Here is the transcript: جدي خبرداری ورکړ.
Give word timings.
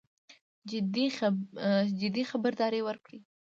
جدي 1.99 2.23
خبرداری 2.31 2.81
ورکړ. 2.83 3.11